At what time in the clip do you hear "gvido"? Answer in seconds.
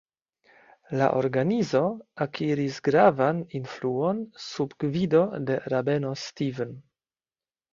4.85-5.23